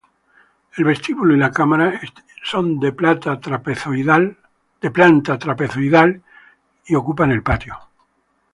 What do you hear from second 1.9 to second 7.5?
esta de planta trapezoidal, ocupan el